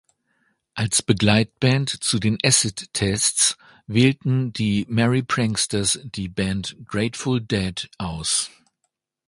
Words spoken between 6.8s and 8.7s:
Grateful Dead aus.